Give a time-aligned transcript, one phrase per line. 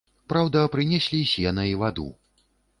[0.31, 2.11] Праўда, прынеслі сена і ваду.